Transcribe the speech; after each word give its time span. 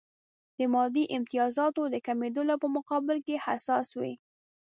د 0.57 0.59
مادي 0.73 1.03
امتیازاتو 1.17 1.83
د 1.93 1.95
کمېدلو 2.07 2.55
په 2.63 2.67
مقابل 2.75 3.17
کې 3.25 3.35
حساس 3.45 3.87
وي. 3.99 4.13